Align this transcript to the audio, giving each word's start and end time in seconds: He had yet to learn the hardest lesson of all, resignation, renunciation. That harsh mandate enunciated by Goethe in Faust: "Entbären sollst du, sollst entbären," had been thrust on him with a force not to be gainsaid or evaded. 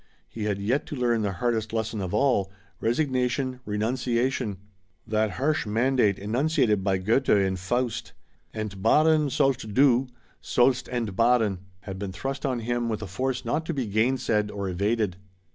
He 0.27 0.45
had 0.45 0.57
yet 0.57 0.87
to 0.87 0.95
learn 0.95 1.21
the 1.21 1.33
hardest 1.33 1.71
lesson 1.71 2.01
of 2.01 2.11
all, 2.11 2.51
resignation, 2.79 3.59
renunciation. 3.67 4.57
That 5.05 5.29
harsh 5.37 5.67
mandate 5.67 6.17
enunciated 6.17 6.83
by 6.83 6.97
Goethe 6.97 7.29
in 7.29 7.55
Faust: 7.55 8.13
"Entbären 8.51 9.29
sollst 9.29 9.75
du, 9.75 10.07
sollst 10.41 10.85
entbären," 10.89 11.59
had 11.81 11.99
been 11.99 12.11
thrust 12.13 12.47
on 12.47 12.61
him 12.61 12.89
with 12.89 13.03
a 13.03 13.07
force 13.07 13.45
not 13.45 13.63
to 13.67 13.75
be 13.75 13.85
gainsaid 13.85 14.49
or 14.49 14.67
evaded. 14.69 15.17